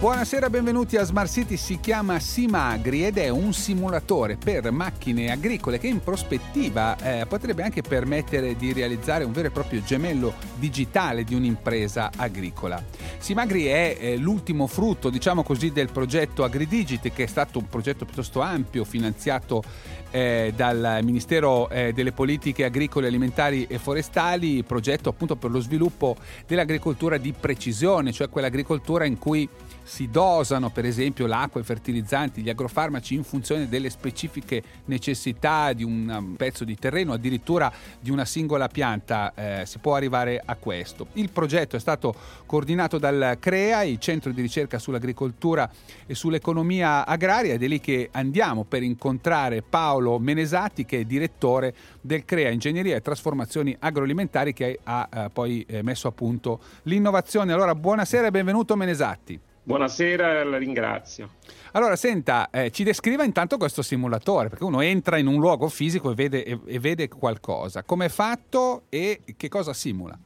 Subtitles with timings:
[0.00, 1.56] Buonasera, benvenuti a Smart City.
[1.56, 7.64] Si chiama Simagri ed è un simulatore per macchine agricole che in prospettiva eh, potrebbe
[7.64, 12.80] anche permettere di realizzare un vero e proprio gemello digitale di un'impresa agricola.
[13.18, 18.04] Simagri è eh, l'ultimo frutto, diciamo così, del progetto AgriDigit, che è stato un progetto
[18.04, 19.64] piuttosto ampio, finanziato
[20.10, 26.16] eh, dal Ministero eh, delle Politiche Agricole, Alimentari e Forestali, progetto appunto per lo sviluppo
[26.46, 29.48] dell'agricoltura di precisione, cioè quell'agricoltura in cui
[29.88, 35.82] si dosano per esempio l'acqua, i fertilizzanti, gli agrofarmaci in funzione delle specifiche necessità di
[35.82, 40.56] un um, pezzo di terreno, addirittura di una singola pianta, eh, si può arrivare a
[40.56, 41.06] questo.
[41.14, 42.14] Il progetto è stato
[42.44, 45.68] coordinato dal CREA, il Centro di ricerca sull'agricoltura
[46.06, 51.74] e sull'economia agraria ed è lì che andiamo per incontrare Paolo Menesati che è direttore
[52.02, 57.54] del CREA Ingegneria e Trasformazioni Agroalimentari che ha eh, poi eh, messo a punto l'innovazione.
[57.54, 59.47] Allora buonasera e benvenuto Menesatti.
[59.68, 61.32] Buonasera, la ringrazio.
[61.72, 66.10] Allora, senta, eh, ci descriva intanto questo simulatore, perché uno entra in un luogo fisico
[66.10, 67.82] e vede, e, e vede qualcosa.
[67.82, 70.18] Come è fatto e che cosa simula?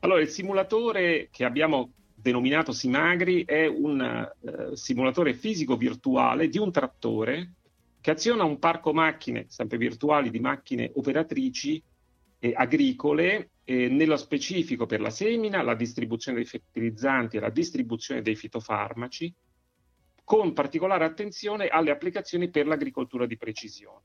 [0.00, 6.70] Allora, il simulatore che abbiamo denominato Simagri è un uh, simulatore fisico virtuale di un
[6.70, 7.52] trattore
[8.02, 11.82] che aziona un parco macchine, sempre virtuali, di macchine operatrici
[12.40, 18.22] eh, agricole eh, nello specifico per la semina, la distribuzione dei fertilizzanti e la distribuzione
[18.22, 19.32] dei fitofarmaci,
[20.24, 24.02] con particolare attenzione alle applicazioni per l'agricoltura di precisione.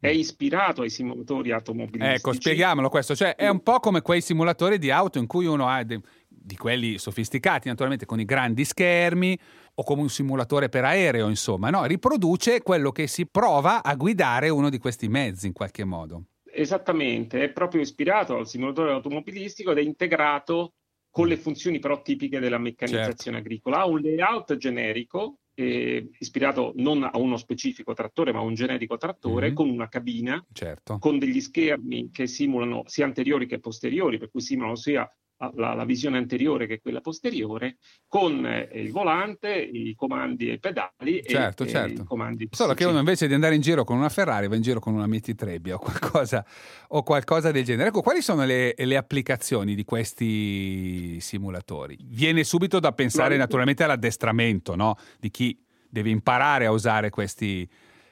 [0.00, 2.14] È ispirato ai simulatori automobilistici.
[2.14, 5.68] Ecco, spieghiamolo questo, cioè è un po' come quei simulatori di auto in cui uno
[5.68, 9.38] ha de- di quelli sofisticati, naturalmente con i grandi schermi
[9.74, 11.84] o come un simulatore per aereo, insomma, no?
[11.84, 16.24] riproduce quello che si prova a guidare uno di questi mezzi in qualche modo.
[16.60, 20.74] Esattamente, è proprio ispirato al simulatore automobilistico ed è integrato
[21.08, 23.38] con le funzioni però tipiche della meccanizzazione certo.
[23.38, 23.78] agricola.
[23.78, 28.96] Ha un layout generico, eh, ispirato non a uno specifico trattore, ma a un generico
[28.96, 29.54] trattore, mm-hmm.
[29.54, 30.98] con una cabina, certo.
[30.98, 35.08] con degli schermi che simulano sia anteriori che posteriori, per cui simulano sia
[35.54, 37.76] la, la, visione anteriore che quella posteriore,
[38.06, 42.02] con eh, il volante, i comandi e i pedali certo, e, certo.
[42.02, 42.48] i comandi.
[42.50, 44.94] Solo che uno invece di andare in giro con una Ferrari va in giro con
[44.94, 46.44] una Miti Trebbia o qualcosa,
[46.88, 47.88] o qualcosa del genere.
[47.88, 51.96] Ecco, quali sono le, le, applicazioni di questi simulatori?
[52.02, 54.96] Viene subito da pensare no, naturalmente all'addestramento no?
[55.20, 57.68] di chi deve imparare a usare questi,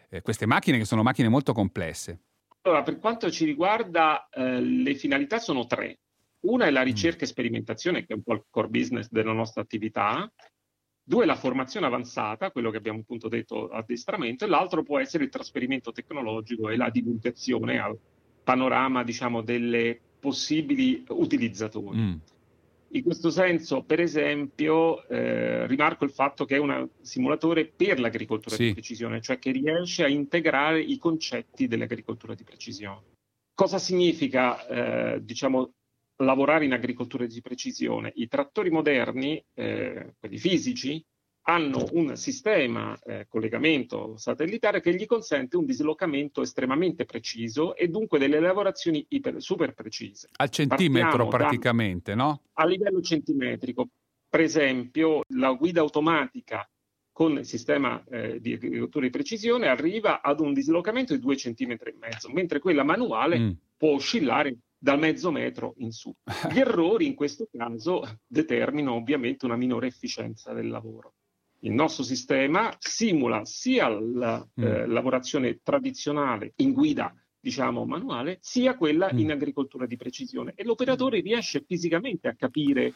[0.09, 2.21] eh, queste macchine che sono macchine molto complesse.
[2.63, 6.01] Allora, per quanto ci riguarda, eh, le finalità sono tre.
[6.47, 6.85] Una è la mm.
[6.85, 10.31] ricerca e sperimentazione, che è un po' il core business della nostra attività.
[11.03, 15.31] Due, la formazione avanzata, quello che abbiamo appunto detto addestramento, e l'altro può essere il
[15.31, 17.97] trasferimento tecnologico e la divulgazione al
[18.43, 21.99] panorama, diciamo, delle possibili utilizzatori.
[21.99, 22.15] Mm.
[22.91, 28.55] In questo senso, per esempio, eh, rimarco il fatto che è un simulatore per l'agricoltura
[28.55, 28.67] sì.
[28.67, 33.15] di precisione, cioè che riesce a integrare i concetti dell'agricoltura di precisione.
[33.55, 35.73] Cosa significa, eh, diciamo,
[36.19, 38.13] lavorare in agricoltura di precisione.
[38.17, 41.05] I trattori moderni, eh, quelli fisici,
[41.49, 48.19] hanno un sistema eh, collegamento satellitare che gli consente un dislocamento estremamente preciso e dunque
[48.19, 50.29] delle lavorazioni iper, super precise.
[50.37, 52.43] Al centimetro Partiamo praticamente, da, no?
[52.55, 53.89] A livello centimetrico.
[54.29, 56.69] Per esempio, la guida automatica
[57.13, 61.71] con il sistema eh, di agricoltura di precisione arriva ad un dislocamento di 2,5 cm
[61.71, 63.51] e mezzo, mentre quella manuale mm.
[63.77, 64.57] può oscillare
[64.87, 66.15] dal mezzo metro in su.
[66.53, 71.15] Gli errori in questo caso determinano ovviamente una minore efficienza del lavoro.
[71.63, 74.63] Il nostro sistema simula sia la mm.
[74.63, 79.19] eh, lavorazione tradizionale in guida diciamo manuale, sia quella mm.
[79.19, 82.95] in agricoltura di precisione e l'operatore riesce fisicamente a capire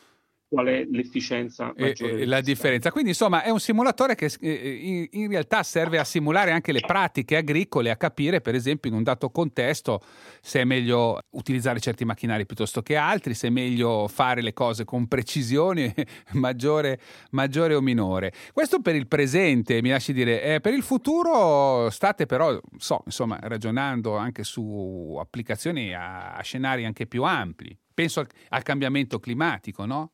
[0.51, 2.23] qual è l'efficienza maggiore.
[2.23, 2.91] E, la differenza.
[2.91, 7.37] Quindi insomma è un simulatore che in, in, realtà serve a simulare anche le pratiche
[7.37, 10.03] agricole, a capire per esempio in un dato contesto
[10.41, 14.85] se è meglio utilizzare certi macchinari piuttosto che altri, se è meglio fare le cose
[14.85, 15.95] con precisione
[16.35, 16.99] maggiore,
[17.31, 18.33] maggiore o minore.
[18.53, 23.39] Questo per il presente, mi lasci dire, eh, per il futuro state però, so, insomma,
[23.41, 27.79] ragionando anche su applicazioni a, a scenari anche più ampli.
[27.95, 30.11] Penso al, al cambiamento climatico, no?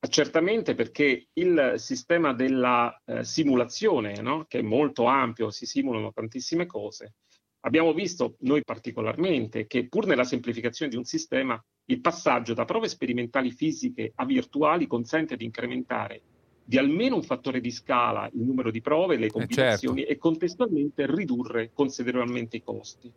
[0.00, 4.44] Certamente perché il sistema della eh, simulazione, no?
[4.46, 7.14] che è molto ampio, si simulano tantissime cose,
[7.60, 12.88] abbiamo visto noi particolarmente che pur nella semplificazione di un sistema, il passaggio da prove
[12.88, 16.22] sperimentali fisiche a virtuali consente di incrementare
[16.68, 20.12] di almeno un fattore di scala il numero di prove, le combinazioni eh certo.
[20.12, 23.10] e contestualmente ridurre considerevolmente i costi.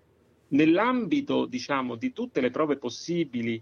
[0.49, 3.61] nell'ambito diciamo, di tutte le prove possibili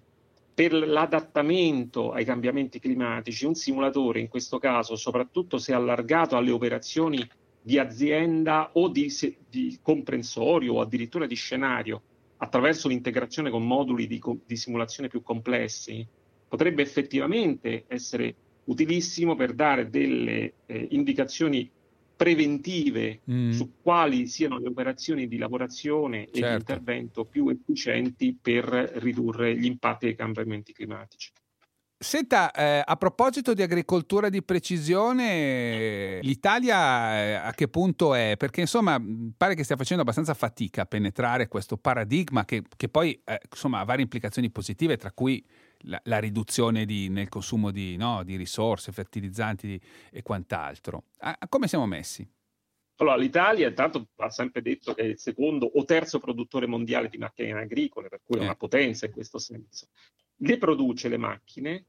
[0.60, 7.26] per l'adattamento ai cambiamenti climatici, un simulatore in questo caso, soprattutto se allargato alle operazioni
[7.62, 9.10] di azienda o di,
[9.50, 12.02] di comprensorio o addirittura di scenario,
[12.36, 16.06] attraverso l'integrazione con moduli di, di simulazione più complessi,
[16.50, 18.36] potrebbe effettivamente essere
[18.66, 21.72] utilissimo per dare delle eh, indicazioni
[22.20, 23.52] preventive mm.
[23.52, 26.32] su quali siano le operazioni di lavorazione certo.
[26.32, 26.58] e di certo.
[26.58, 31.32] intervento più efficienti per ridurre gli impatti dei cambiamenti climatici.
[32.02, 38.36] Senta, eh, a proposito di agricoltura di precisione, l'Italia eh, a che punto è?
[38.38, 38.98] Perché insomma
[39.36, 43.82] pare che stia facendo abbastanza fatica a penetrare questo paradigma che, che poi eh, insomma,
[43.82, 45.46] ha varie implicazioni positive, tra cui
[45.80, 49.78] la, la riduzione di, nel consumo di, no, di, risorse, fertilizzanti
[50.10, 51.04] e quant'altro.
[51.18, 52.26] A, a come siamo messi?
[52.96, 57.18] Allora, l'Italia intanto ha sempre detto che è il secondo o terzo produttore mondiale di
[57.18, 59.88] macchine agricole, per cui è una potenza in questo senso
[60.42, 61.86] le produce le macchine,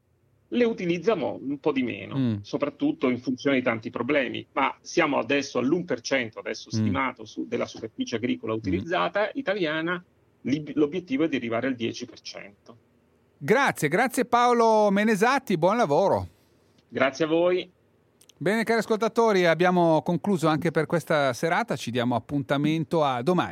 [0.52, 2.34] le utilizziamo un po' di meno, mm.
[2.42, 6.78] soprattutto in funzione di tanti problemi, ma siamo adesso all'1%, adesso mm.
[6.78, 9.30] stimato, su, della superficie agricola utilizzata mm.
[9.34, 10.02] italiana,
[10.74, 12.50] l'obiettivo è di arrivare al 10%.
[13.38, 16.28] Grazie, grazie Paolo Menesatti, buon lavoro.
[16.88, 17.70] Grazie a voi.
[18.36, 23.48] Bene cari ascoltatori, abbiamo concluso anche per questa serata, ci diamo appuntamento a domani.